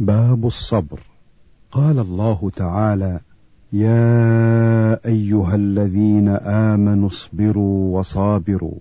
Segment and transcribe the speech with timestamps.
[0.00, 1.00] باب الصبر.
[1.70, 3.20] قال الله تعالى
[3.72, 8.78] يا أيها الذين آمنوا اصبروا وصابروا.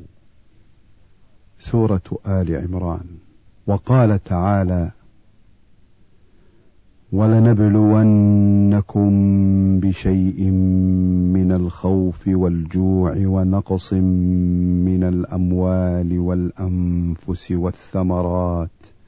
[1.60, 3.06] سورة آل عمران.
[3.68, 4.92] وقال تعالى
[7.12, 9.10] ولنبلونكم
[9.80, 10.50] بشيء
[11.34, 18.99] من الخوف والجوع ونقص من الأموال والأنفس والثمرات.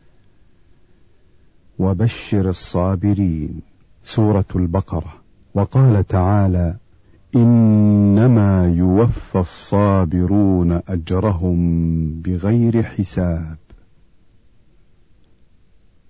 [1.79, 3.61] وبشر الصابرين.
[4.03, 5.13] سورة البقرة.
[5.53, 6.75] وقال تعالى
[7.35, 11.57] إنما يوفى الصابرون أجرهم
[12.21, 13.57] بغير حساب.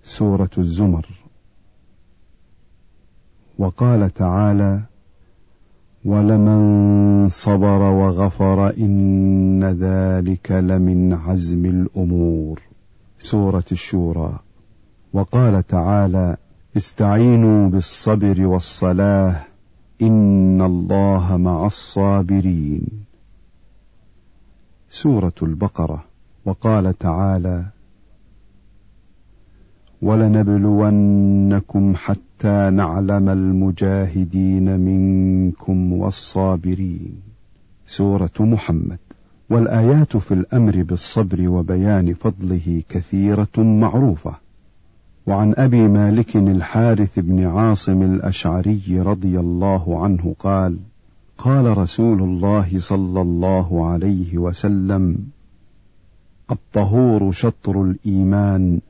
[0.03, 1.07] سورة الزمر.
[3.57, 4.81] وقال تعالى
[6.05, 12.61] ولمن صبر وغفر إن ذلك لمن عزم الأمور.
[13.19, 14.39] سورة الشورى.
[15.13, 16.37] وقال تعالى
[16.77, 19.43] استعينوا بالصبر والصلاة
[20.01, 22.87] إن الله مع الصابرين.
[24.89, 26.03] سورة البقرة.
[26.45, 27.65] وقال تعالى
[30.01, 37.21] ولنبلونكم حتى نعلم المجاهدين منكم والصابرين.
[37.87, 38.99] سورة محمد.
[39.49, 44.50] والآيات في الأمر بالصبر وبيان فضله كثيرة معروفة.
[45.27, 50.77] وعن أبي مالك الحارث بن عاصم الأشعري رضي الله عنه قال
[51.37, 55.17] قال رسول الله صلى الله عليه وسلم
[56.51, 58.81] الطهور شطر الإيمان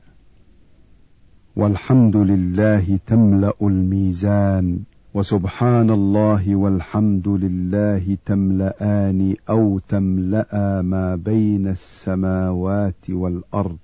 [1.56, 4.78] والحمد لله تملأ الميزان
[5.14, 13.81] وسبحان الله والحمد لله تملأان أو تملأ ما بين السماوات والأرض.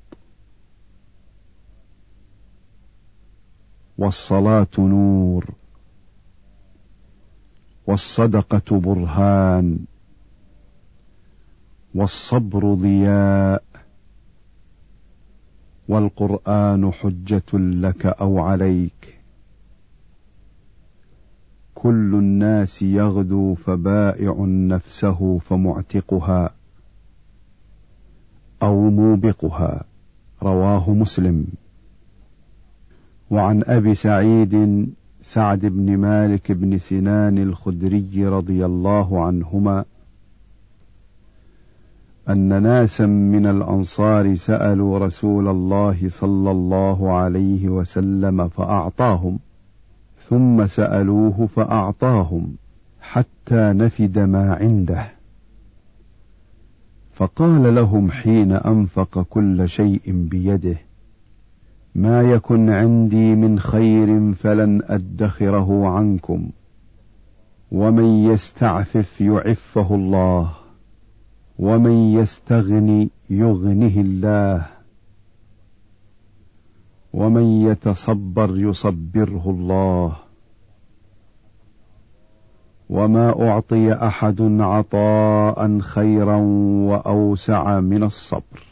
[3.98, 5.50] والصلاة نور
[7.86, 9.78] والصدقة برهان
[11.94, 13.62] والصبر ضياء
[15.88, 19.20] والقرآن حجة لك أو عليك
[21.74, 26.54] كل الناس يغدو فبائع نفسه فمعتقها
[28.62, 29.84] أو موبقها
[30.42, 31.46] رواه مسلم
[33.30, 34.86] وعن أبي سعيد
[35.22, 39.84] سعد بن مالك بن سنان الخدري رضي الله عنهما
[42.28, 49.38] أن ناسا من الأنصار سألوا رسول الله صلى الله عليه وسلم فأعطاهم
[50.28, 52.54] ثم سألوه فأعطاهم
[53.00, 55.08] حتى نفد ما عنده.
[57.12, 60.76] فقال لهم حين أنفق كل شيء بيده
[61.98, 66.50] ما يكن عندي من خير فلن أدخره عنكم.
[67.72, 70.52] ومن يستعفف يعفه الله.
[71.58, 74.66] ومن يستغن يغنه الله.
[77.12, 80.16] ومن يتصبر يصبره الله.
[82.90, 86.36] وما أعطي أحد عطاء خيرا
[86.88, 88.67] وأوسع من الصبر.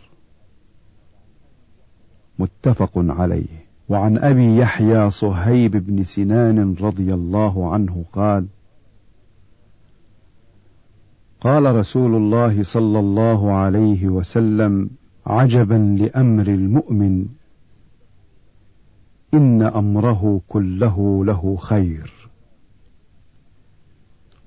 [2.38, 3.66] متفق عليه.
[3.88, 8.46] وعن أبي يحيى صهيب بن سنان رضي الله عنه قال
[11.40, 14.90] قال رسول الله صلى الله عليه وسلم
[15.26, 17.26] عجبا لأمر المؤمن
[19.34, 22.12] إن أمره كله له خير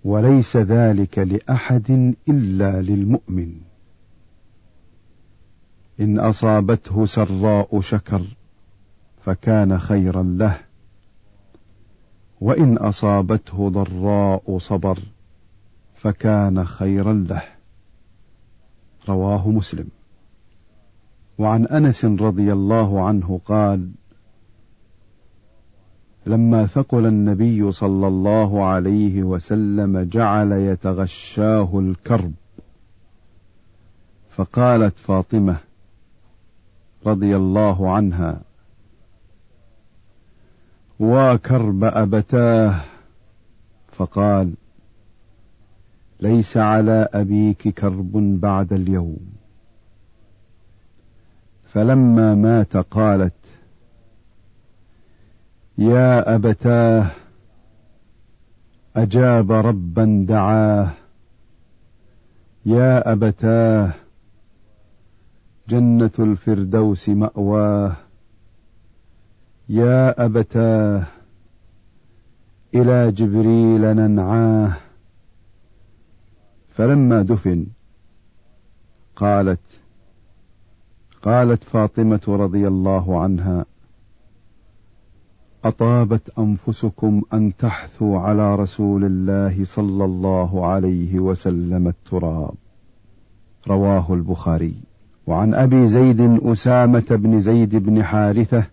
[0.04, 3.69] وليس ذلك لأحد إلا للمؤمن.
[6.00, 8.22] إن أصابته سراء شكر
[9.22, 10.58] فكان خيرا له
[12.42, 15.00] وإن أصابته ضراء صبر
[15.96, 17.44] فكان خيرا له.
[19.10, 19.88] رواه مسلم.
[21.38, 23.92] وعن أنس رضي الله عنه قال
[26.26, 32.34] لما ثقل النبي صلى الله عليه وسلم جعل يتغشاه الكرب
[34.30, 35.69] فقالت فاطمة
[37.06, 38.42] رضي الله عنها.
[41.00, 42.82] وكرب أبتاه
[43.92, 44.54] فقال
[46.20, 48.12] ليس على أبيك كرب
[48.42, 49.20] بعد اليوم.
[51.74, 53.34] فلما مات قالت
[55.78, 57.12] يا أبتاه
[58.96, 60.90] أجاب ربا دعاه.
[62.66, 63.92] يا أبتاه
[65.70, 67.96] جنة الفردوس مأواه.
[69.70, 71.04] يا أبتاه
[72.76, 74.78] إلى جبريل ننعاه.
[76.70, 77.66] فلما دفن
[79.16, 79.60] قالت
[81.22, 83.66] قالت فاطمة رضي الله عنها
[85.64, 92.56] أطابت أنفسكم أن تحثوا على رسول الله صلى الله عليه وسلم التراب.
[93.68, 94.89] رواه البخاري.
[95.30, 98.64] وعن أبي زيد أسامة بن زيد بن حارثة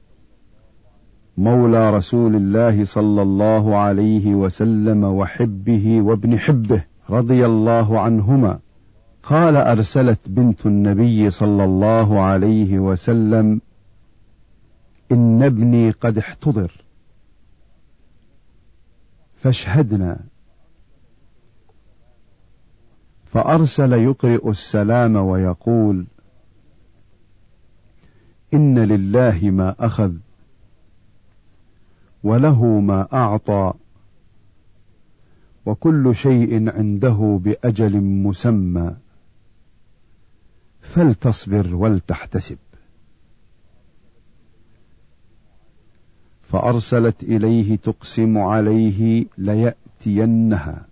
[1.36, 8.58] مولى رسول الله صلى الله عليه وسلم وحبه وابن حبه رضي الله عنهما
[9.22, 13.60] قال أرسلت بنت النبي صلى الله عليه وسلم
[15.12, 16.72] إن ابني قد احتضر
[19.36, 20.20] فاشهدنا
[23.24, 26.06] فأرسل يقرئ السلام ويقول
[28.54, 30.12] إن لله ما أخذ
[32.24, 33.72] وله ما أعطى
[35.66, 38.96] وكل شيء عنده بأجل مسمى
[40.80, 42.56] فلتصبر ولتحتسب.
[46.42, 50.86] فأرسلت إليه تقسم عليه ليأتينها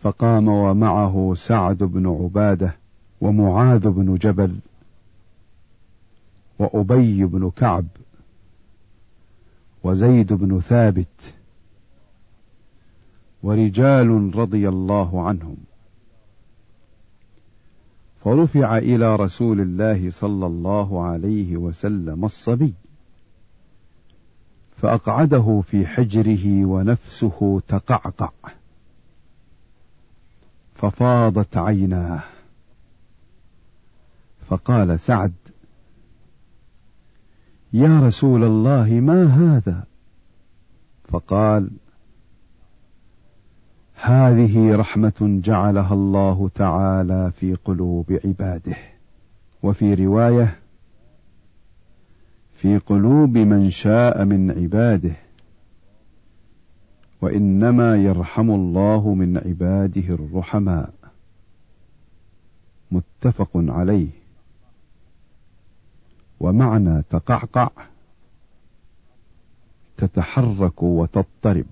[0.00, 2.76] فقام ومعه سعد بن عبادة
[3.20, 4.56] ومعاذ بن جبل
[6.58, 7.86] وأبي بن كعب
[9.84, 11.34] وزيد بن ثابت
[13.42, 15.56] ورجال رضي الله عنهم.
[18.24, 22.74] فرفع إلى رسول الله صلى الله عليه وسلم الصبي
[24.76, 28.30] فأقعده في حجره ونفسه تقعقع.
[30.74, 32.22] ففاضت عيناه.
[34.48, 35.32] فقال سعد
[37.76, 39.84] يا رسول الله ما هذا؟
[41.08, 41.70] فقال
[43.94, 48.76] هذه رحمة جعلها الله تعالى في قلوب عباده
[49.62, 50.58] وفي رواية
[52.54, 55.16] في قلوب من شاء من عباده
[57.22, 60.94] وإنما يرحم الله من عباده الرحماء.
[62.90, 64.25] متفق عليه.
[66.40, 67.70] ومعنى تقعقع
[69.96, 71.64] تتحرك وتضطرب.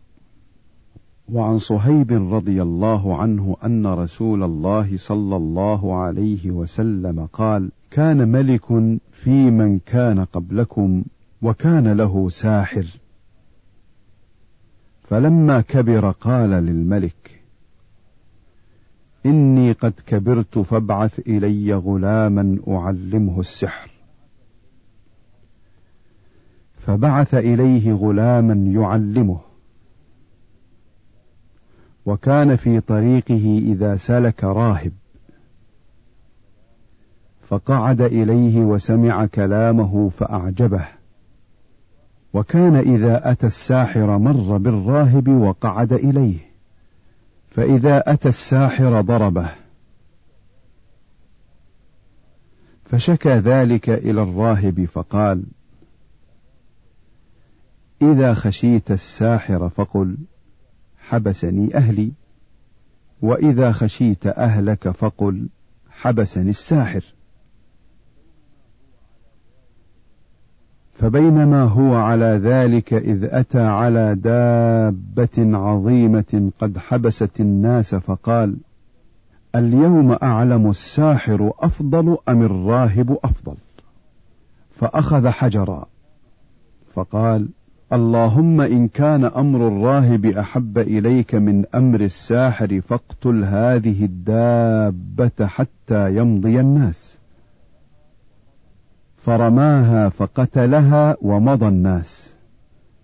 [1.33, 8.67] وعن صهيب رضي الله عنه أن رسول الله صلى الله عليه وسلم قال كان ملك
[9.13, 11.05] في من كان قبلكم
[11.43, 12.87] وكان له ساحر.
[15.03, 17.41] فلما كبر قال للملك
[19.27, 23.94] إني قد كبرت فابعث إلي غلاما أعلمه السحر.
[26.87, 29.41] فبعث إليه غلاما يعلمه.
[32.07, 34.93] وكان في طريقه إذا سلك راهب.
[37.43, 40.85] فقعد إليه وسمع كلامه فأعجبه.
[42.35, 46.39] وكان إذا أتى الساحر مر بالراهب وقعد إليه.
[47.47, 49.49] فإذا أتى الساحر ضربه.
[52.85, 55.45] فشكى ذلك إلى الراهب فقال
[58.13, 60.17] إذا خشيت الساحر فقل
[60.99, 62.13] حبسني أهلي.
[63.23, 65.49] وإذا خشيت أهلك فقل
[65.91, 67.15] حبسني الساحر.
[70.95, 78.57] فبينما هو على ذلك إذ أتى على دابة عظيمة قد حبست الناس فقال
[79.55, 83.57] اليوم أعلم الساحر أفضل أم الراهب أفضل؟
[84.71, 85.87] فأخذ حجرا
[86.95, 87.49] فقال
[87.93, 96.61] اللهم إن كان أمر الراهب أحب إليك من أمر الساحر فاقتل هذه الدابة حتى يمضي
[96.61, 97.19] الناس.
[99.17, 102.35] فرماها فقتلها ومضى الناس.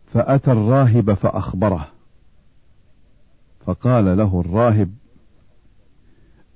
[0.07, 1.87] فأتى الراهب فأخبره.
[3.67, 4.91] فقال له الراهب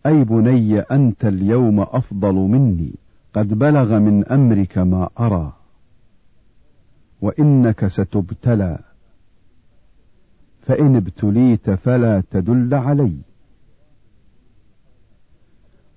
[0.06, 2.94] أي بني أنت اليوم أفضل مني؟
[3.34, 5.52] قد بلغ من أمرك ما أرى.
[7.24, 8.78] وإنك ستبتلى.
[10.62, 13.16] فإن ابتليت فلا تدل علي.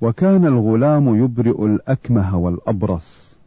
[0.01, 3.37] وكان الغلام يبرئ الأكمه والأبرص.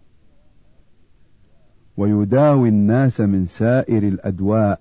[1.97, 4.81] ويداوي الناس من سائر الأدواء.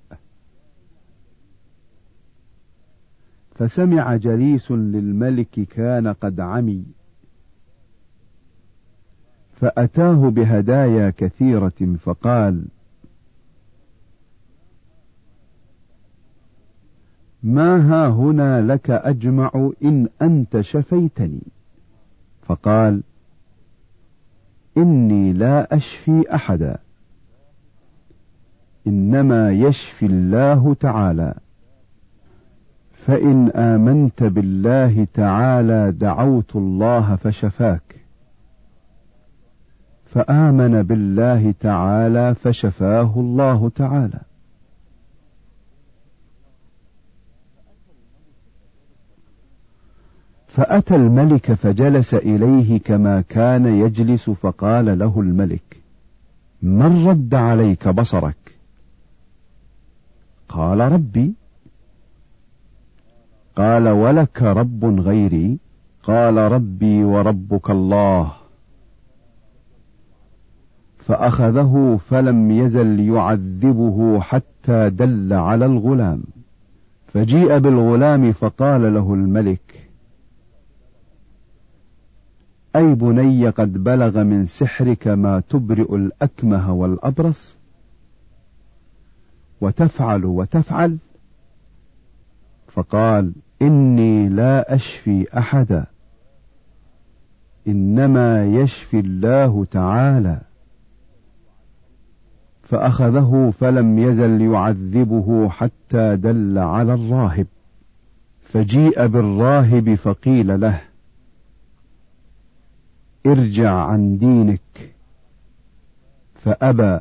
[3.55, 6.85] فسمع جليس للملك كان قد عمي.
[9.53, 12.65] فأتاه بهدايا كثيرة فقال
[17.43, 21.43] ما ها هنا لك أجمع إن أنت شفيتني.
[22.41, 23.03] فقال
[24.77, 26.77] إني لا أشفي أحدا.
[28.87, 31.35] إنما يشفي الله تعالى.
[32.93, 37.95] فإن آمنت بالله تعالى دعوت الله فشفاك.
[40.05, 44.28] فآمن بالله تعالى فشفاه الله تعالى.
[50.59, 55.81] فأتى الملك فجلس إليه كما كان يجلس فقال له الملك
[56.61, 58.55] من رد عليك بصرك؟
[60.49, 61.33] قال ربي.
[63.55, 65.57] قال ولك رب غيري؟
[66.03, 68.31] قال ربي وربك الله.
[70.97, 76.23] فأخذه فلم يزل يعذبه حتى دل على الغلام
[77.07, 79.68] فجيء بالغلام فقال له الملك
[82.75, 87.57] أي بني قد بلغ من سحرك ما تبرئ الأكمه والأبرص؟
[89.61, 90.97] وتفعل وتفعل؟
[92.67, 95.85] فقال إني لا أشفي أحدا.
[97.67, 100.41] إنما يشفي الله تعالى.
[102.63, 107.47] فأخذه فلم يزل يعذبه حتى دل على الراهب.
[108.41, 110.81] فجيء بالراهب فقيل له
[113.25, 114.95] ارجع عن دينك.
[116.35, 116.99] فأبى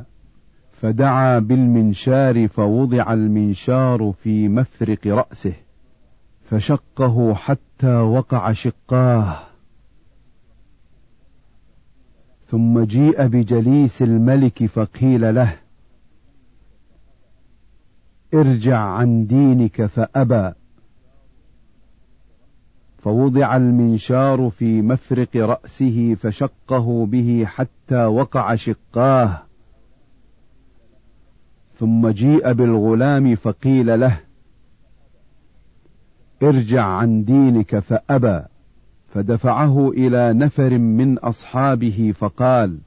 [0.71, 5.53] فدعا بالمنشار فوضع المنشار في مفرق رأسه
[6.41, 9.39] فشقه حتى وقع شقاه.
[12.47, 15.55] ثم جيء بجليس الملك فقيل له
[18.33, 20.58] ارجع عن دينك فأبى.
[22.99, 29.41] فوضع المنشار في مفرق رأسه فشقه به حتى وقع شقاه.
[31.71, 34.19] ثم جيء بالغلام فقيل له
[36.43, 38.41] ارجع عن دينك فأبى.
[39.07, 42.79] فدفعه إلى نفر من أصحابه فقال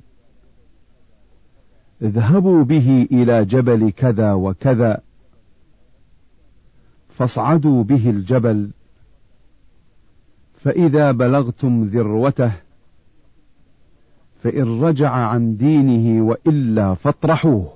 [2.03, 5.01] اذهبوا به إلى جبل كذا وكذا.
[7.09, 8.71] فاصعدوا به الجبل
[10.63, 12.53] فإذا بلغتم ذروته
[14.43, 17.73] فإن رجع عن دينه وإلا فاطرحوه.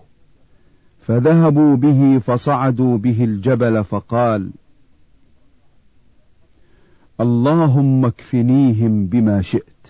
[0.99, 4.51] فذهبوا به فصعدوا به الجبل فقال
[7.21, 9.87] اللهم اكفنيهم بما شئت.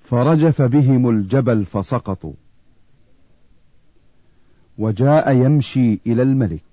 [0.00, 2.34] فرجف بهم الجبل فسقطوا.
[4.78, 6.65] وجاء يمشي إلى الملك.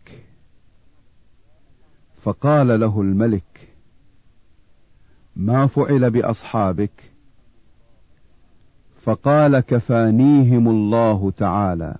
[2.24, 3.74] فقال له الملك
[5.36, 7.12] ما فعل بأصحابك؟
[9.02, 11.96] فقال كفانيهم الله تعالى.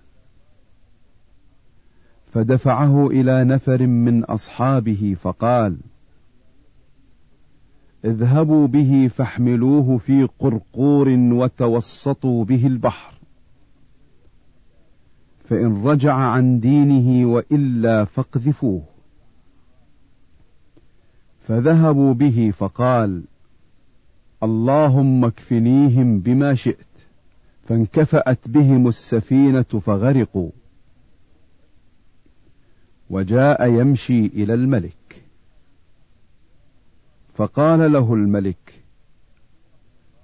[2.28, 5.78] فدفعه إلى نفر من أصحابه فقال
[8.06, 13.14] اذهبوا به فاحملوه في قرقور وتوسطوا به البحر
[15.44, 18.93] فإن رجع عن دينه وإلا فاقذفوه.
[21.48, 23.24] فذهبوا به فقال
[24.44, 26.86] اللهم اكفنيهم بما شئت.
[27.64, 30.52] فانكفأت بهم السفينة فغرقوا.
[33.10, 35.26] وجاء يمشي إلى الملك.
[37.34, 38.84] فقال له الملك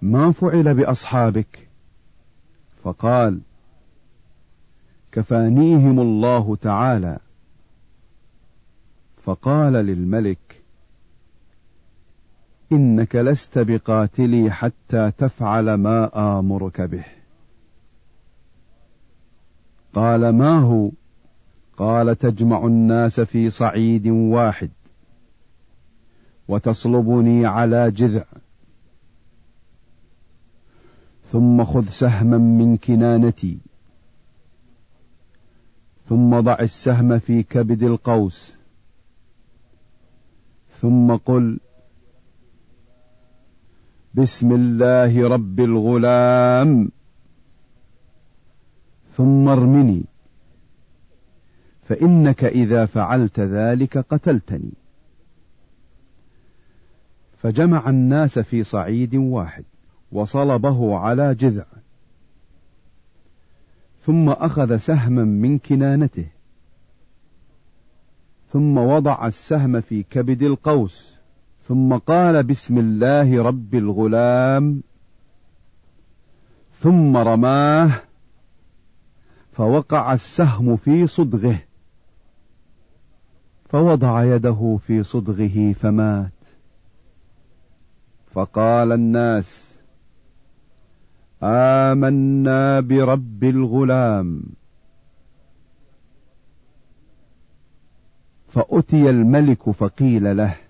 [0.02, 1.70] ما فعل بأصحابك؟
[2.84, 3.42] فقال
[5.12, 7.20] كفانيهم الله تعالى.
[9.24, 10.59] فقال للملك
[12.72, 17.06] إنك لست بقاتلي حتى تفعل ما آمرك به.
[19.94, 20.92] قال ما هو؟
[21.78, 24.70] قال تجمع الناس في صعيد واحد
[26.48, 28.24] وتصلبني على جذع.
[31.32, 33.58] ثم خذ سهما من كنانتي.
[36.06, 38.56] ثم ضع السهم في كبد القوس.
[40.82, 41.60] ثم قل
[44.20, 46.92] بسم الله رب الغلام.
[49.16, 50.04] ثم ارمني.
[51.84, 54.72] فإنك إذا فعلت ذلك قتلتني.
[57.38, 59.64] فجمع الناس في صعيد واحد
[60.12, 61.66] وصلبه على جذع.
[64.02, 66.28] ثم أخذ سهما من كنانته.
[68.54, 71.19] ثم وضع السهم في كبد القوس.
[71.70, 74.84] ثم قال بسم الله رب الغلام.
[76.72, 78.02] ثم رماه.
[79.52, 81.60] فوقع السهم في صدغه.
[83.66, 86.32] فوضع يده في صدغه فمات.
[88.32, 89.80] فقال الناس
[91.44, 94.44] آمنا برب الغلام.
[98.48, 100.69] فأتي الملك فقيل له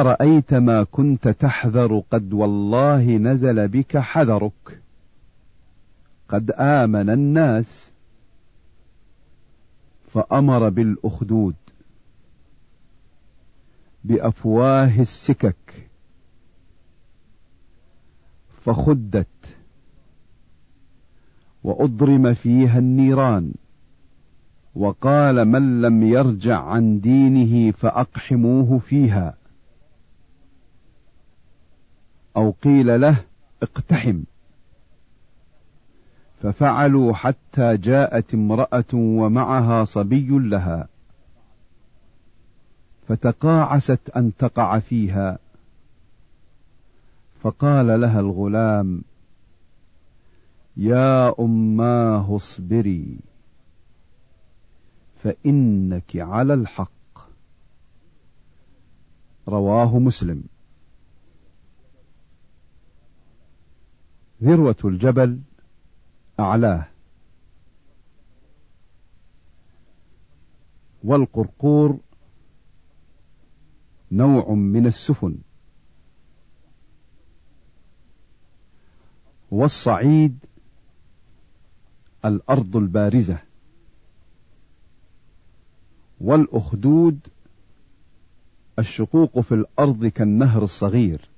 [0.00, 4.80] أرأيت ما كنت تحذر قد والله نزل بك حذرك.
[6.28, 7.92] قد آمن الناس
[10.08, 11.54] فأمر بالأخدود
[14.04, 15.88] بأفواه السكك
[18.64, 19.56] فخدت
[21.64, 23.52] وأضرم فيها النيران
[24.74, 29.43] وقال من لم يرجع عن دينه فأقحموه فيها.
[32.36, 33.24] أو قيل له
[33.62, 34.20] اقتحم.
[36.42, 40.88] ففعلوا حتى جاءت امرأة ومعها صبي لها.
[43.08, 45.38] فتقاعست أن تقع فيها.
[47.40, 49.02] فقال لها الغلام
[50.76, 53.16] يا اماه اصبري
[55.22, 57.18] فإنك على الحق.
[59.48, 60.44] رواه مسلم.
[64.42, 65.40] ذروة الجبل
[66.40, 66.86] أعلاه.
[71.04, 71.98] والقرقور
[74.12, 75.36] نوع من السفن.
[79.50, 80.38] والصعيد
[82.24, 83.38] الأرض البارزة.
[86.20, 87.18] والأخدود
[88.78, 91.33] الشقوق في الأرض كالنهر الصغير.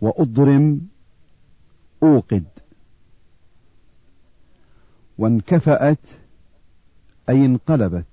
[0.00, 0.88] وأضرم
[2.02, 2.44] أوقد.
[5.18, 6.08] وانكفأت
[7.28, 8.04] أي انقلبت.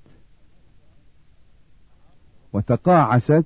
[2.54, 3.46] وتقاعست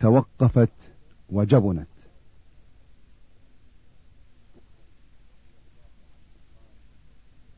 [0.00, 0.92] توقفت
[1.30, 1.86] وجبنت.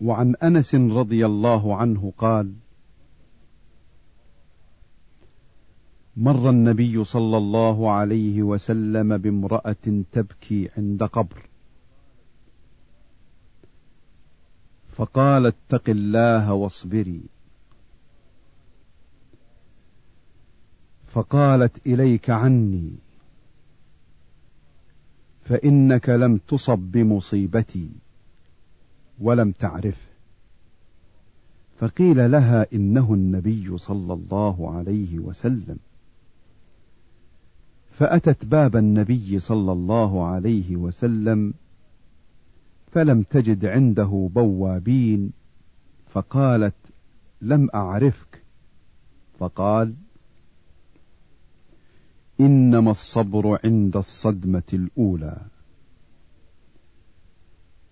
[0.00, 2.54] وعن أنس رضي الله عنه قال
[6.16, 11.48] مر النبي صلى الله عليه وسلم بامرأة تبكي عند قبر.
[14.96, 17.20] فقال اتق الله واصبري.
[21.06, 22.92] فقالت إليك عني.
[25.44, 27.90] فإنك لم تصب بمصيبتي
[29.20, 30.08] ولم تعرفه
[31.78, 35.78] فقيل لها إنه النبي صلى الله عليه وسلم.
[37.98, 41.54] فأتت باب النبي صلى الله عليه وسلم
[42.92, 45.32] فلم تجد عنده بوابين
[46.06, 46.74] فقالت
[47.40, 48.42] لم أعرفك.
[49.38, 49.94] فقال
[52.40, 55.46] إنما الصبر عند الصدمة الأولى.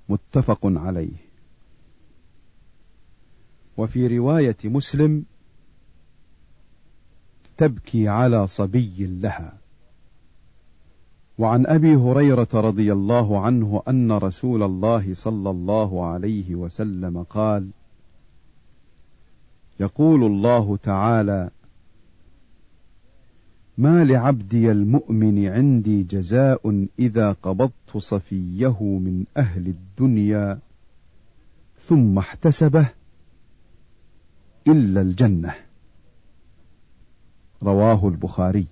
[0.08, 1.16] متفق عليه.
[3.76, 5.24] وفي رواية مسلم
[7.56, 9.61] تبكي على صبي لها.
[11.38, 17.70] وعن أبي هريرة رضي الله عنه أن رسول الله صلى الله عليه وسلم قال
[19.80, 21.50] يقول الله تعالى
[23.78, 30.58] ما لعبدي المؤمن عندي جزاء إذا قبضت صفيه من أهل الدنيا
[31.78, 32.88] ثم احتسبه
[34.68, 35.54] إلا الجنة
[37.62, 38.66] رواه البخاري.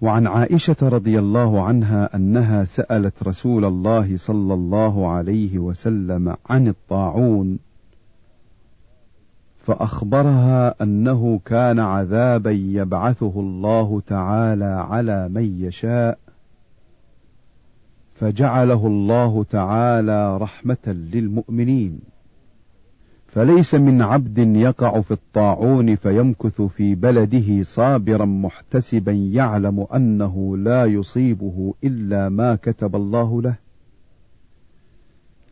[0.00, 7.58] وعن عائشة رضي الله عنها أنها سألت رسول الله صلى الله عليه وسلم عن الطاعون
[9.66, 16.18] فأخبرها أنه كان عذابا يبعثه الله تعالى على من يشاء
[18.14, 22.09] فجعله الله تعالى رحمة للمؤمنين.
[23.30, 31.74] فليس من عبد يقع في الطاعون فيمكث في بلده صابرا محتسبا يعلم أنه لا يصيبه
[31.84, 33.56] إلا ما كتب الله له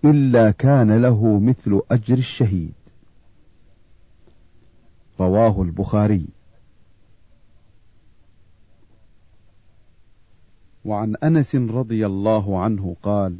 [0.05, 2.73] إلا كان له مثل أجر الشهيد.
[5.21, 6.27] رواه البخاري.
[10.85, 13.39] وعن أنس رضي الله عنه قال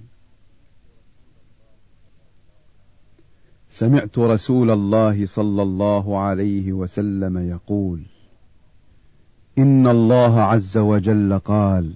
[3.69, 8.03] سمعت رسول الله صلى الله عليه وسلم يقول
[9.59, 11.95] إن الله عز وجل قال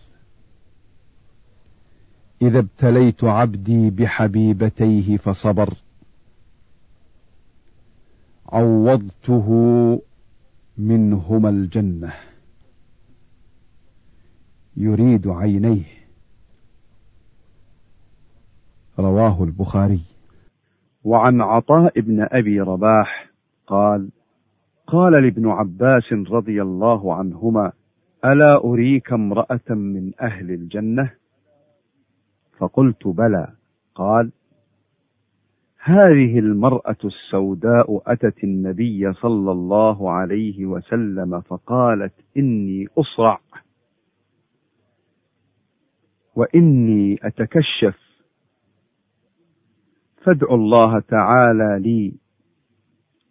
[2.43, 5.75] إذا ابتليت عبدي بحبيبتيه فصبر
[8.53, 9.49] عوضته
[10.79, 12.13] منهما الجنة.
[14.77, 15.85] يريد عينيه.
[18.99, 20.01] رواه البخاري.
[21.05, 23.31] وعن عطاء بن أبي رباح
[23.67, 24.09] قال
[24.87, 27.73] قال لابن عباس رضي الله عنهما
[28.25, 31.11] ألا أريك امرأة من أهل الجنة؟
[32.59, 33.49] فقلت بلى.
[33.95, 34.33] قال
[35.85, 43.41] هذه المرأة السوداء أتت النبي صلى الله عليه وسلم فقالت إني اصرع
[46.37, 48.12] وإني أتكشف
[50.25, 52.15] فادعوا الله تعالى لي.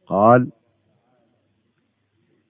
[0.05, 0.51] قال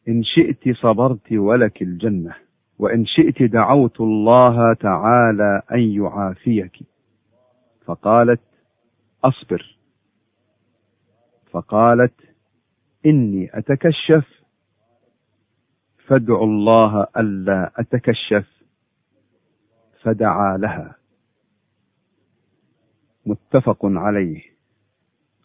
[0.07, 2.35] إن شئت صبرت ولك الجنة
[2.79, 6.79] وإن شئت دعوت الله تعالى أن يعافيك.
[7.85, 8.41] فقالت
[9.23, 9.77] أصبر.
[11.51, 12.13] فقالت
[13.05, 14.43] إني أتكشف.
[16.07, 18.63] فادعوا الله ألا أتكشف.
[20.01, 21.00] فدعا لها.
[23.25, 24.41] متفق عليه.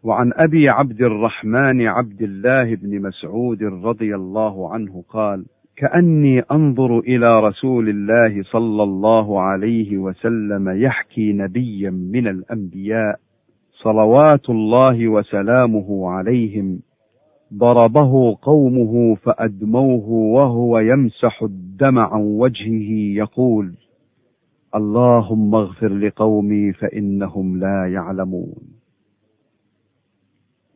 [0.02, 5.44] وعن أبي عبد الرحمن عبد الله بن مسعود رضي الله عنه قال
[5.76, 13.16] كأني أنظر إلى رسول الله صلى الله عليه وسلم يحكي نبيا من الأنبياء
[13.82, 16.78] صلوات الله وسلامه عليهم
[17.54, 23.72] ضربه قومه فأدموه وهو يمسح الدم عن وجهه يقول
[24.74, 28.54] اللهم اغفر لقومي فإنهم لا يعلمون.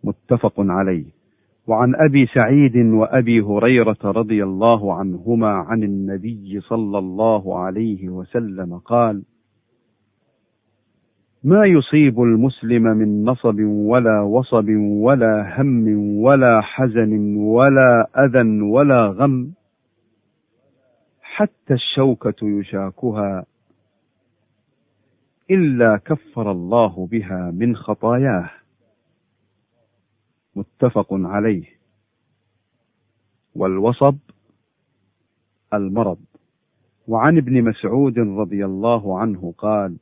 [0.05, 1.21] متفق عليه.
[1.67, 9.23] وعن أبي سعيد وأبي هريرة رضي الله عنهما عن النبي صلى الله عليه وسلم قال
[11.45, 19.53] ما يصيب المسلم من نصب ولا وصب ولا هم ولا حزن ولا أذى ولا غم
[21.23, 23.45] حتى الشوكة يشاكها
[25.51, 28.51] إلا كفر الله بها من خطاياه.
[30.57, 31.65] متفق عليه.
[33.55, 34.17] والوصب
[35.75, 36.19] المرض.
[37.09, 39.97] وعن ابن مسعود رضي الله عنه قال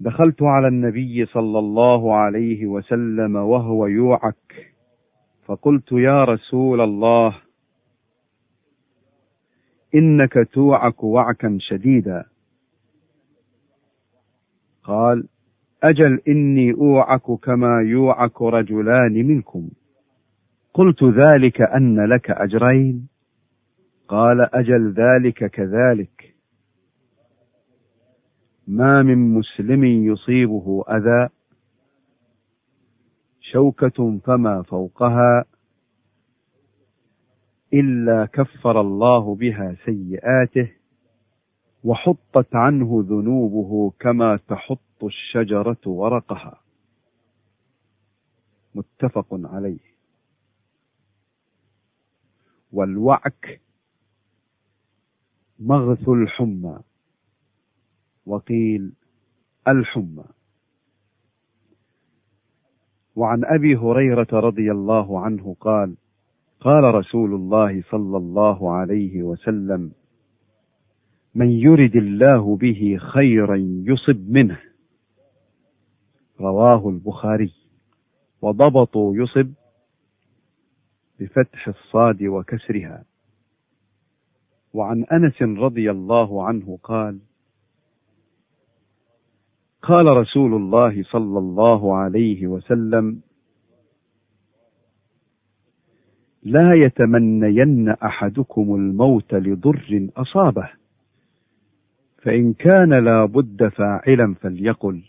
[0.00, 4.74] دخلت على النبي صلى الله عليه وسلم وهو يوعك.
[5.44, 7.38] فقلت يا رسول الله
[9.94, 12.24] إنك توعك وعكا شديدا.
[14.86, 15.28] قال
[15.82, 19.68] أجل إني أوعك كما يوعك رجلان منكم.
[20.74, 23.08] قلت ذلك أن لك أجرين.
[24.08, 26.34] قال أجل ذلك كذلك.
[28.68, 31.28] ما من مسلم يصيبه أذى.
[33.40, 35.44] شوكة فما فوقها.
[37.74, 40.75] إلا كفر الله بها سيئاته.
[41.86, 46.60] وحطت عنه ذنوبه كما تحط الشجرة ورقها.
[48.74, 49.86] متفق عليه.
[52.72, 53.60] والوعك
[55.58, 56.80] مغث الحمى.
[58.26, 58.92] وقيل
[59.68, 60.24] الحمى.
[63.16, 65.96] وعن أبي هريرة رضي الله عنه قال
[66.60, 69.92] قال رسول الله صلى الله عليه وسلم
[71.36, 74.60] من يرد الله به خيرا يصب منه.
[76.40, 77.52] رواه البخاري.
[78.42, 79.52] وضبطوا يصب
[81.20, 83.04] بفتح الصاد وكسرها.
[84.72, 87.18] وعن أنس رضي الله عنه قال
[89.82, 93.20] قال رسول الله صلى الله عليه وسلم
[96.42, 100.85] لا يتمنين أحدكم الموت لضر أصابه.
[102.26, 105.02] فإن كان لا بد فاعلا فليقل.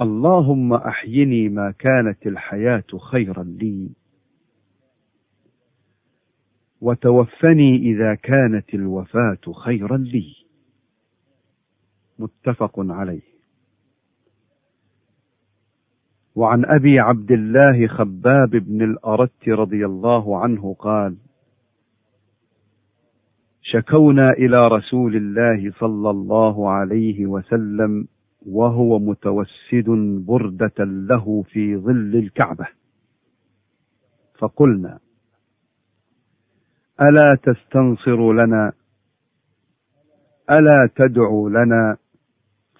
[0.00, 3.90] اللهم أحيني ما كانت الحياة خيرا لي.
[6.80, 10.34] وتوفني إذا كانت الوفاة خيرا لي.
[12.18, 13.32] متفق عليه.
[16.34, 21.16] وعن أبي عبد الله خباب بن الأرت رضي الله عنه قال
[23.62, 28.08] شكونا إلى رسول الله صلى الله عليه وسلم
[28.46, 29.88] وهو متوسد
[30.26, 32.66] بردة له في ظل الكعبة.
[34.38, 34.98] فقلنا
[37.00, 38.72] ألا تستنصر لنا؟
[40.50, 41.96] ألا تدعو لنا؟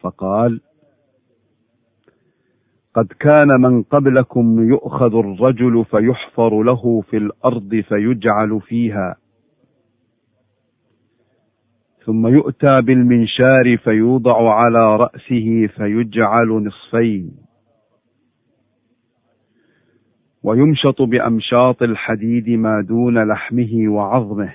[0.00, 0.60] فقال
[2.94, 9.16] قد كان من قبلكم يؤخذ الرجل فيحفر له في الأرض فيجعل فيها
[12.06, 17.30] ثم يؤتى بالمنشار فيوضع على رأسه فيجعل نصفين.
[20.42, 24.54] ويمشط بأمشاط الحديد ما دون لحمه وعظمه.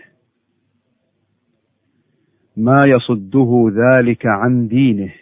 [2.58, 5.14] ما يصده ذلك عن دينه.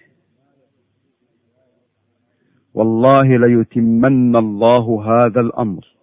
[2.73, 5.94] والله ليتمن الله هذا الأمر.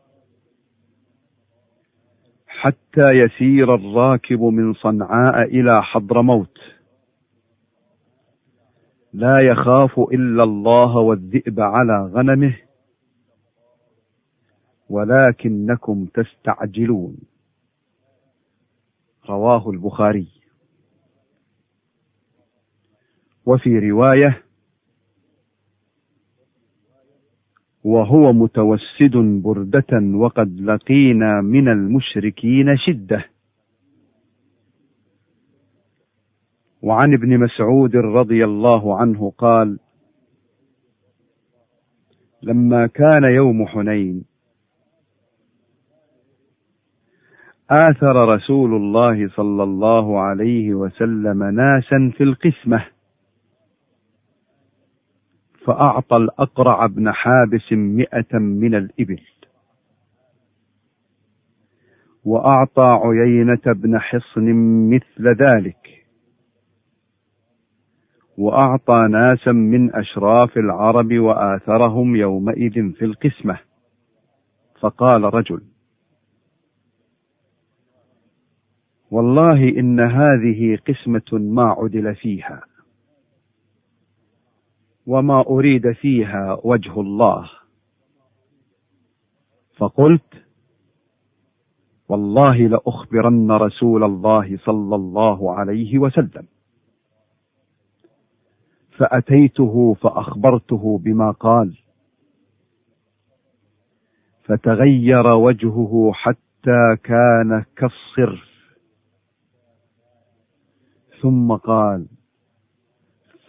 [2.62, 6.58] حتى يسير الراكب من صنعاء إلى حضرموت.
[9.12, 12.56] لا يخاف إلا الله والذئب على غنمه
[14.88, 17.16] ولكنكم تستعجلون.
[19.28, 20.28] رواه البخاري.
[23.46, 24.41] وفي رواية
[27.84, 33.24] وهو متوسد بردة وقد لقينا من المشركين شدة.
[36.82, 39.78] وعن ابن مسعود رضي الله عنه قال
[42.42, 44.24] لما كان يوم حنين
[47.70, 52.84] آثر رسول الله صلى الله عليه وسلم ناسا في القسمة.
[55.66, 59.20] فأعطى الأقرع بن حابس مئة من الإبل.
[62.24, 64.52] وأعطى عيينة بن حصن
[64.90, 66.06] مثل ذلك.
[68.38, 73.58] وأعطى ناسا من أشراف العرب وآثرهم يومئذ في القسمة.
[74.80, 75.62] فقال رجل
[79.10, 82.71] والله إن هذه قسمة ما عدل فيها.
[85.06, 87.50] وما أريد فيها وجه الله.
[89.76, 90.44] فقلت
[92.08, 96.46] والله لأخبرن رسول الله صلى الله عليه وسلم.
[98.98, 101.78] فأتيته فأخبرته بما قال.
[104.44, 108.52] فتغير وجهه حتى كان كالصرف.
[111.22, 112.06] ثم قال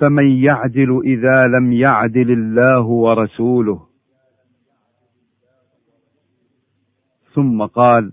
[0.03, 3.87] فمن يعدل إذا لم يعدل الله ورسوله.
[7.33, 8.11] ثم قال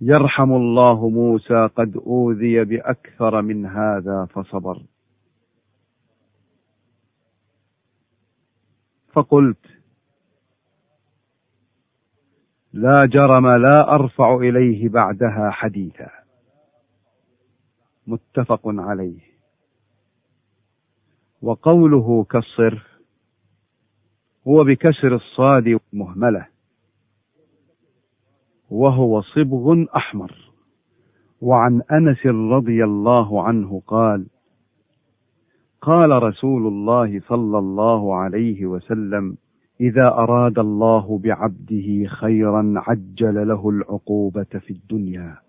[0.00, 4.82] يرحم الله موسى قد أوذي بأكثر من هذا فصبر.
[9.12, 9.66] فقلت
[12.72, 16.23] لا جرم لا أرفع إليه بعدها حديثا.
[18.06, 19.20] متفق عليه.
[21.42, 23.00] وقوله كالصرف
[24.48, 26.46] هو بكسر الصاد مهملة.
[28.70, 30.50] وهو صبغ أحمر.
[31.40, 34.26] وعن أنس رضي الله عنه قال
[35.80, 39.36] قال رسول الله صلى الله عليه وسلم
[39.80, 45.43] إذا أراد الله بعبده خيرا عجل له العقوبة في الدنيا.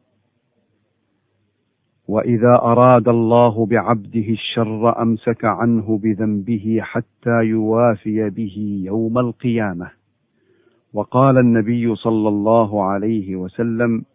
[2.08, 9.91] وإذا أراد الله بعبده الشر أمسك عنه بذنبه حتى يوافي به يوم القيامة.
[10.94, 14.06] وقال النبي صلى الله عليه وسلم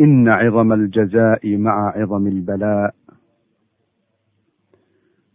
[0.00, 2.94] إن عظم الجزاء مع عظم البلاء.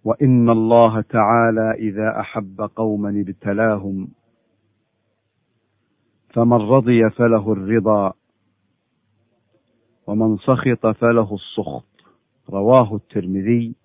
[0.03, 4.07] وإن الله تعالى إذا أحب قوما ابتلاهم.
[6.29, 8.13] فمن رضي فله الرضا.
[10.07, 11.85] ومن سخط فله السخط.
[12.49, 13.75] رواه الترمذي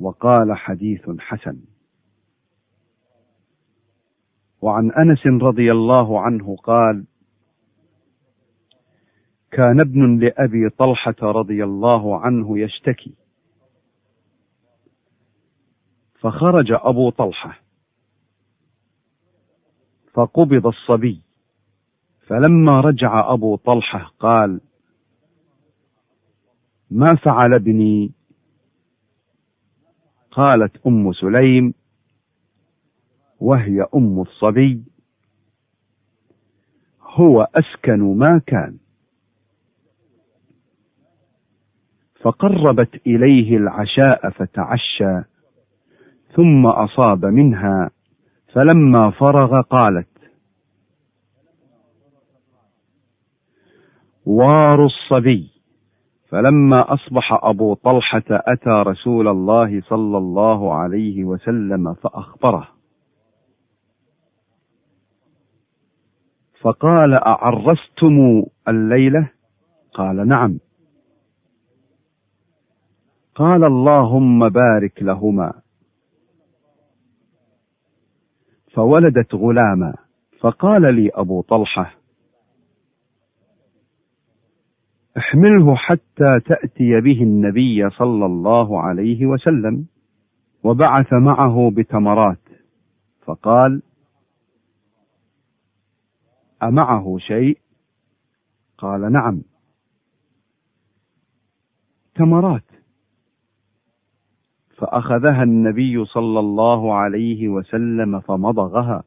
[0.00, 1.60] وقال حديث حسن.
[4.62, 7.04] وعن أنس رضي الله عنه قال
[9.50, 13.14] كان ابن لأبي طلحة رضي الله عنه يشتكي.
[16.20, 17.60] فخرج أبو طلحة.
[20.12, 21.23] فقبض الصبي.
[22.26, 24.60] فلما رجع أبو طلحة قال
[26.90, 28.12] ما فعل ابني؟
[30.30, 31.74] قالت أم سليم
[33.40, 34.82] وهي أم الصبي
[37.02, 38.78] هو أسكن ما كان.
[42.20, 45.22] فقربت إليه العشاء فتعشى
[46.36, 47.90] ثم أصاب منها
[48.52, 50.13] فلما فرغ قالت
[54.26, 55.50] وار الصبي.
[56.28, 62.68] فلما أصبح أبو طلحة أتى رسول الله صلى الله عليه وسلم فأخبره.
[66.60, 69.30] فقال أعرستم الليلة؟
[69.94, 70.58] قال نعم.
[73.34, 75.52] قال اللهم بارك لهما.
[78.72, 79.94] فولدت غلاما.
[80.40, 82.03] فقال لي أبو طلحة
[85.18, 89.86] احمله حتى تأتي به النبي صلى الله عليه وسلم
[90.64, 92.38] وبعث معه بتمرات.
[93.26, 93.82] فقال
[96.62, 97.58] أمعه شيء؟
[98.78, 99.42] قال نعم.
[102.14, 102.64] تمرات.
[104.76, 109.04] فأخذها النبي صلى الله عليه وسلم فمضغها.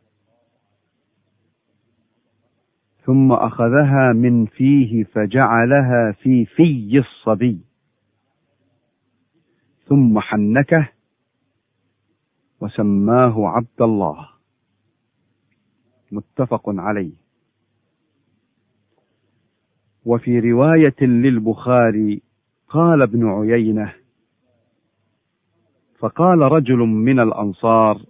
[3.07, 7.61] ثم أخذها من فيه فجعلها في في الصبي.
[9.85, 10.89] ثم حنكه
[12.61, 14.29] وسماه عبد الله.
[16.11, 17.13] متفق عليه.
[20.05, 22.21] وفي رواية للبخاري
[22.69, 23.93] قال ابن عيينة
[25.99, 28.01] فقال رجل من الأنصار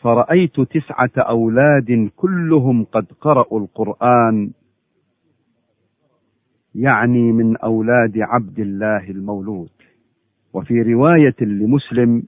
[0.00, 4.50] فرأيت تسعة أولاد كلهم قد قرأوا القرآن
[6.74, 9.70] يعني من أولاد عبد الله المولود.
[10.52, 12.22] وفي رواية لمسلم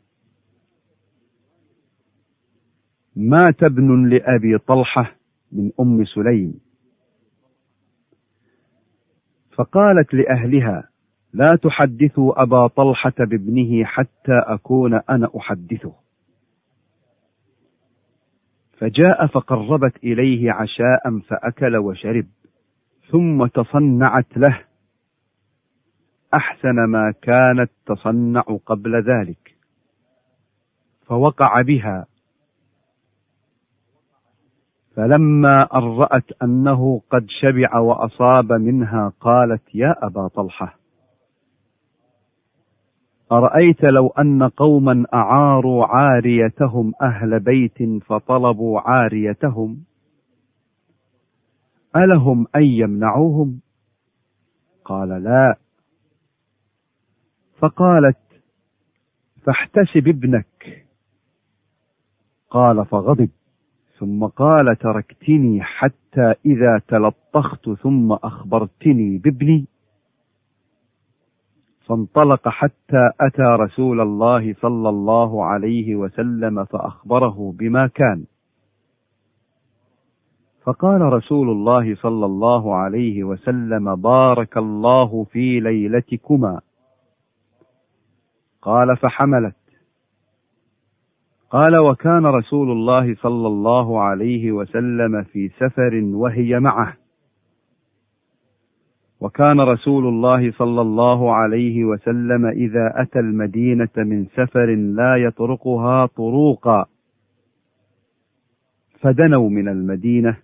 [3.17, 5.17] مات ابن لأبي طلحة
[5.53, 6.61] من أم سليم.
[9.55, 10.89] فقالت لأهلها
[11.33, 16.10] لا تحدثوا أبا طلحة بابنه حتى أكون أنا أحدثه.
[18.81, 22.27] فجاء فقربت إليه عشاء فأكل وشرب
[23.11, 24.61] ثم تصنعت له.
[26.35, 29.57] أحسن ما كانت تصنع قبل ذلك.
[31.07, 32.07] فوقع بها.
[34.97, 40.80] فلما أن رأت أنه قد شبع وأصاب منها قالت يا أبا طلحة
[43.33, 49.85] أرأيت لو أن قوما أعاروا عاريتهم أهل بيت فطلبوا عاريتهم؟
[51.97, 53.61] ألهم أن يمنعوهم؟
[54.85, 55.57] قال لا.
[57.59, 58.43] فقالت
[59.43, 60.87] فاحتسب ابنك.
[62.51, 63.31] قال فغضب.
[63.99, 69.67] ثم قال تركتني حتى إذا تلطخت ثم أخبرتني بابني.
[71.91, 78.25] فانطلق حتى أتى رسول الله صلى الله عليه وسلم فأخبره بما كان.
[80.63, 86.61] فقال رسول الله صلى الله عليه وسلم بارك الله في ليلتكما.
[88.63, 89.57] قال فحملت.
[91.51, 97.00] قال وكان رسول الله صلى الله عليه وسلم في سفر وهي معه.
[99.21, 106.87] وكان رسول الله صلى الله عليه وسلم إذا أتى المدينة من سفر لا يطرقها طروقا.
[109.01, 110.37] فدنوا من المدينة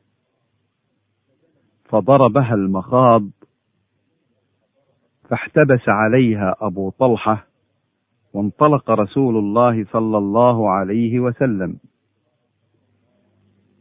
[1.85, 3.23] فضربها المخاض
[5.29, 7.47] فاحتبس عليها أبو طلحة
[8.33, 11.77] وانطلق رسول الله صلى الله عليه وسلم.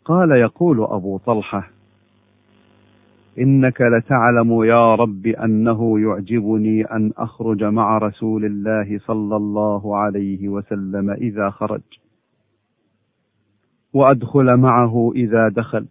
[0.06, 1.75] قال يقول أبو طلحة
[3.40, 11.10] إنك لتعلم يا رب أنه يعجبني أن أخرج مع رسول الله صلى الله عليه وسلم
[11.10, 11.82] إذا خرج.
[13.94, 15.88] وأدخل معه إذا دخل.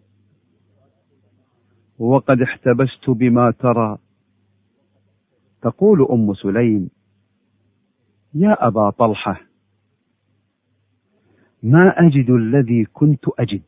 [1.99, 3.97] وقد احتبست بما ترى.
[5.61, 6.89] تقول أم سليم
[8.33, 9.41] يا أبا طلحة
[11.63, 13.61] ما أجد الذي كنت أجد.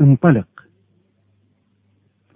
[0.00, 0.67] انطلق.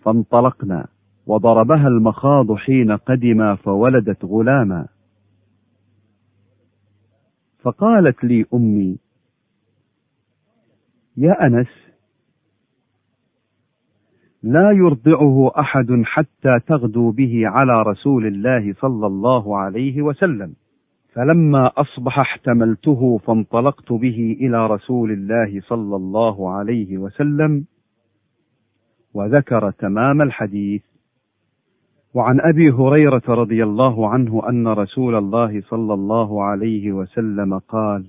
[0.03, 0.87] فانطلقنا
[1.27, 4.89] وضربها المخاض حين قدما فولدت غلاما.
[7.63, 8.99] فقالت لي أمي
[11.17, 11.69] يا أنس
[14.43, 20.55] لا يرضعه أحد حتى تغدو به على رسول الله صلى الله عليه وسلم.
[21.15, 27.65] فلما أصبح احتملته فانطلقت به إلى رسول الله صلى الله عليه وسلم
[29.15, 30.83] وذكر تمام الحديث.
[32.15, 38.07] وعن أبي هريرة رضي الله عنه أن رسول الله صلى الله عليه وسلم قال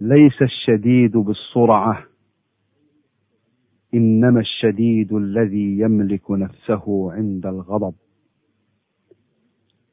[0.00, 2.02] ليس الشديد بالسرعة
[3.94, 7.94] إنما الشديد الذي يملك نفسه عند الغضب.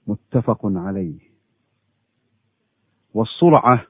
[0.08, 1.20] متفق عليه.
[3.14, 3.88] والسرعة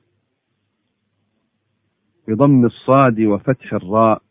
[2.27, 4.22] بضم الصاد وفتح الراء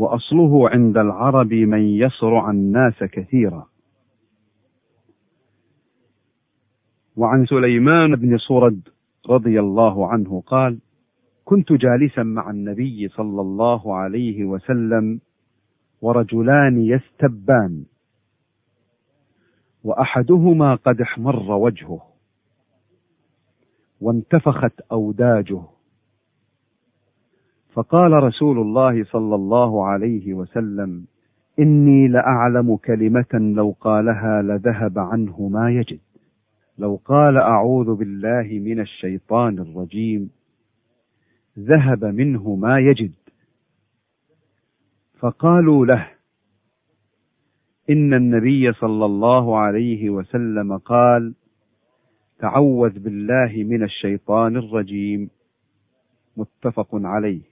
[0.00, 3.66] وأصله عند العرب من يصرع الناس كثيرا.
[7.16, 8.88] وعن سليمان بن صرد
[9.28, 10.78] رضي الله عنه قال
[11.44, 15.20] كنت جالسا مع النبي صلى الله عليه وسلم
[16.02, 17.84] ورجلان يستبان
[19.84, 22.02] وأحدهما قد احمر وجهه
[24.00, 25.62] وانتفخت أوداجه.
[27.72, 31.06] فقال رسول الله صلى الله عليه وسلم
[31.58, 36.00] إني لأعلم كلمة لو قالها لذهب عنه ما يجد.
[36.78, 40.30] لو قال أعوذ بالله من الشيطان الرجيم
[41.58, 43.12] ذهب منه ما يجد.
[45.18, 46.08] فقالوا له
[47.90, 51.34] إن النبي صلى الله عليه وسلم قال
[52.38, 55.30] تعوذ بالله من الشيطان الرجيم.
[56.36, 57.49] متفق عليه.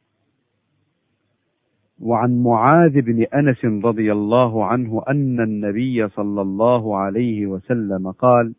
[2.01, 8.55] وعن معاذ بن أنس رضي الله عنه أن النبي صلى الله عليه وسلم قال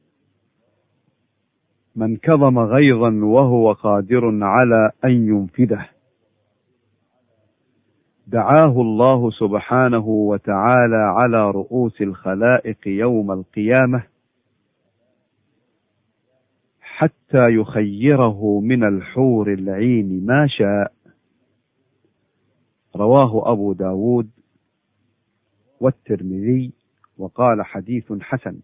[1.95, 5.85] من كظم غيظا وهو قادر على أن ينفذه
[8.27, 14.03] دعاه الله سبحانه وتعالى على رؤوس الخلائق يوم القيامة
[16.81, 20.98] حتى يخيره من الحور العين ما شاء.
[22.95, 24.29] رواه أبو داود
[25.79, 26.73] والترمذي
[27.17, 28.59] وقال حديث حسن.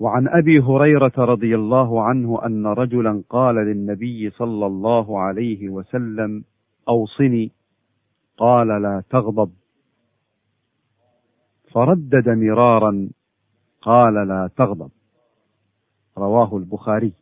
[0.00, 6.44] وعن أبي هريرة رضي الله عنه أن رجلا قال للنبي صلى الله عليه وسلم
[6.88, 7.50] أوصني.
[8.36, 9.50] قال لا تغضب.
[11.72, 13.08] فردد مرارا
[13.82, 14.90] قال لا تغضب.
[16.18, 17.12] رواه البخاري.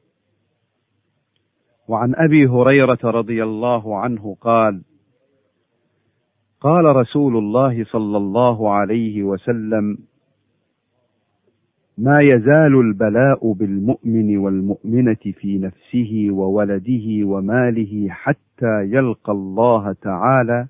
[1.89, 4.83] وعن أبي هريرة رضي الله عنه قال
[6.61, 9.99] قال رسول الله صلى الله عليه وسلم
[11.99, 20.69] ما يزال البلاء بالمؤمن والمؤمنة في نفسه وولده وماله حتى يلقى الله تعالى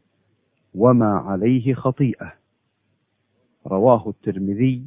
[0.74, 2.32] وما عليه خطيئة.
[3.66, 4.82] رواه الترمذي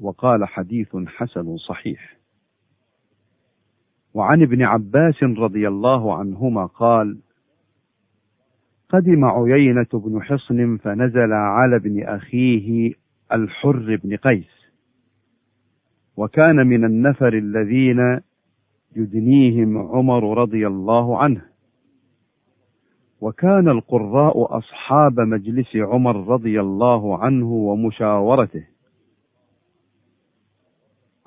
[0.00, 2.16] وقال حديث حسن صحيح.
[4.16, 7.18] وعن ابن عباس رضي الله عنهما قال
[8.88, 12.92] قدم عيينة بن حصن فنزل على ابن أخيه
[13.32, 14.72] الحر بن قيس
[16.16, 18.20] وكان من النفر الذين
[18.96, 21.42] يدنيهم عمر رضي الله عنه
[23.20, 28.64] وكان القراء أصحاب مجلس عمر رضي الله عنه ومشاورته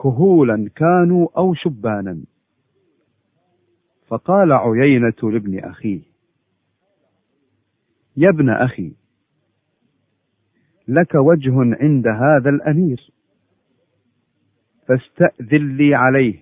[0.04, 2.18] كهولا كانوا أو شبانا.
[4.10, 6.02] فقال عيينة لابن أخيه
[8.18, 8.94] يا ابن أخي
[10.88, 13.12] لك وجه عند هذا الأمير
[14.88, 16.40] فاستأذن لي عليه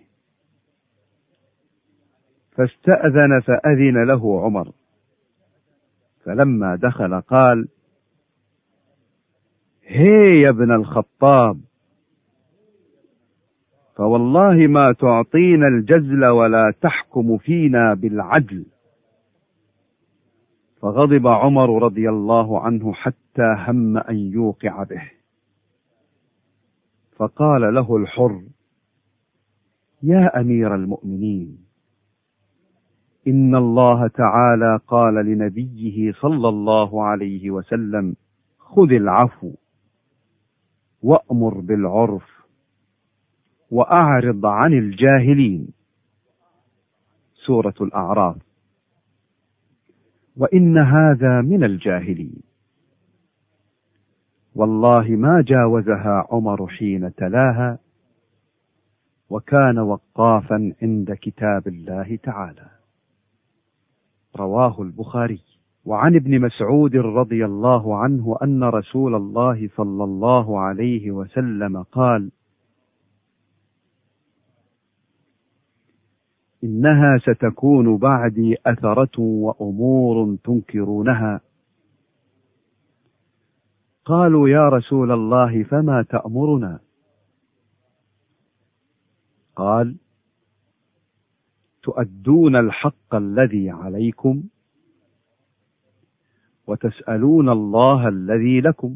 [2.51, 4.71] فاستأذن فأذن له عمر
[6.25, 7.67] فلما دخل قال
[9.83, 11.66] هي يا ابن الخطاب
[13.97, 18.65] فوالله ما تعطينا الجزل ولا تحكم فينا بالعدل.
[20.81, 25.11] فغضب عمر رضي الله عنه حتى هم أن يوقع به.
[27.15, 28.41] فقال له الحر
[30.03, 31.57] يا أمير المؤمنين
[33.27, 38.15] إن الله تعالى قال لنبيه صلى الله عليه وسلم
[38.59, 39.51] خذ العفو
[41.03, 42.36] وأمر بالعرف
[43.71, 45.67] وأعرض عن الجاهلين.
[47.33, 48.35] سورة الأعراف.
[50.37, 52.41] وإن هذا من الجاهلين.
[54.55, 57.79] والله ما جاوزها عمر حين تلاها
[59.29, 62.69] وكان وقافا عند كتاب الله تعالى.
[64.35, 65.41] رواه البخاري.
[65.85, 72.31] وعن ابن مسعود رضي الله عنه أن رسول الله صلى الله عليه وسلم قال
[76.63, 81.41] إنها ستكون بعدي أثرة وأمور تنكرونها.
[84.05, 86.79] قالوا يا رسول الله فما تأمرنا؟
[89.55, 89.95] قال
[91.83, 94.43] تؤدون الحق الذي عليكم
[96.67, 98.95] وتسألون الله الذي لكم.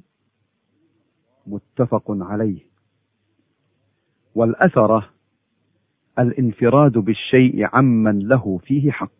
[1.47, 2.71] متفق عليه.
[4.35, 5.09] والأثرة
[6.19, 9.11] الانفراد بالشيء عمن له فيه حق.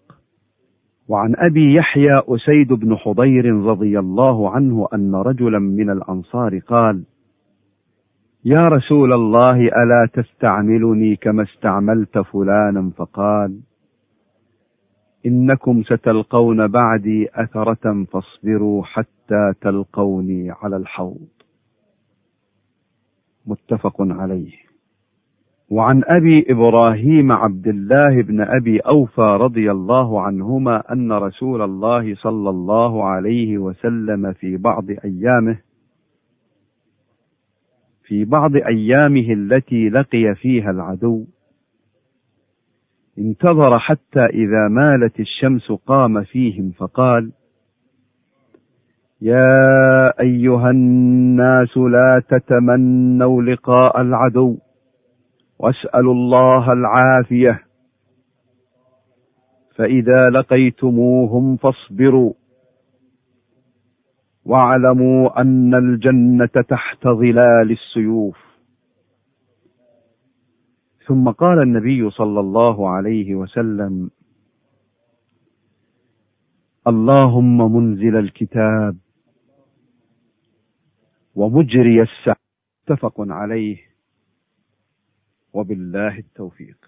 [1.07, 7.03] وعن أبي يحيى أسيد بن حضير رضي الله عنه أن رجلا من الأنصار قال
[8.45, 13.59] يا رسول الله ألا تستعملني كما استعملت فلانا؟ فقال
[15.25, 21.27] إنكم ستلقون بعدي أثرة فاصبروا حتى تلقوني على الحوض.
[23.45, 24.70] متفق عليه.
[25.72, 32.49] وعن أبي إبراهيم عبد الله بن أبي أوفى رضي الله عنهما أن رسول الله صلى
[32.49, 35.57] الله عليه وسلم في بعض أيامه
[38.03, 41.26] في بعض أيامه التي لقي فيها العدو.
[43.19, 47.32] انتظر حتى إذا مالت الشمس قام فيهم فقال
[49.22, 54.57] يا أيها الناس لا تتمنوا لقاء العدو.
[55.62, 57.64] واسألوا الله العافية.
[59.76, 62.34] فإذا لقيتموهم فاصبروا.
[64.45, 68.38] واعلموا أن الجنة تحت ظلال السيوف.
[71.07, 74.09] ثم قال النبي صلى الله عليه وسلم
[76.88, 78.97] اللهم منزل الكتاب
[81.36, 82.36] ومجري السحاب
[82.89, 83.90] متفق عليه.
[85.54, 86.80] وبالله التوفيق.